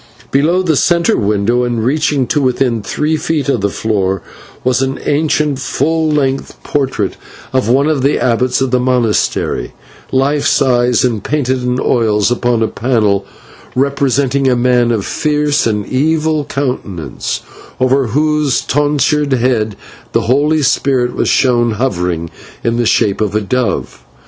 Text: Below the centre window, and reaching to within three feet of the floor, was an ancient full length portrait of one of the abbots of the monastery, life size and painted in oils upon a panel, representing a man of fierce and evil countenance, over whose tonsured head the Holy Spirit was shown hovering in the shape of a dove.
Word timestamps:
Below 0.31 0.63
the 0.63 0.75
centre 0.75 1.15
window, 1.15 1.63
and 1.63 1.85
reaching 1.85 2.25
to 2.25 2.41
within 2.41 2.81
three 2.81 3.17
feet 3.17 3.47
of 3.47 3.61
the 3.61 3.69
floor, 3.69 4.23
was 4.63 4.81
an 4.81 4.97
ancient 5.05 5.59
full 5.59 6.09
length 6.09 6.57
portrait 6.63 7.17
of 7.53 7.69
one 7.69 7.85
of 7.87 8.01
the 8.01 8.17
abbots 8.17 8.61
of 8.61 8.71
the 8.71 8.79
monastery, 8.79 9.73
life 10.11 10.47
size 10.47 11.03
and 11.05 11.23
painted 11.23 11.61
in 11.61 11.79
oils 11.79 12.31
upon 12.31 12.63
a 12.63 12.67
panel, 12.67 13.27
representing 13.75 14.47
a 14.47 14.55
man 14.55 14.89
of 14.89 15.05
fierce 15.05 15.67
and 15.67 15.85
evil 15.85 16.45
countenance, 16.45 17.41
over 17.79 18.07
whose 18.07 18.61
tonsured 18.61 19.33
head 19.33 19.75
the 20.13 20.21
Holy 20.21 20.63
Spirit 20.63 21.13
was 21.15 21.29
shown 21.29 21.73
hovering 21.73 22.31
in 22.63 22.77
the 22.77 22.87
shape 22.87 23.21
of 23.21 23.35
a 23.35 23.41
dove. 23.41 24.03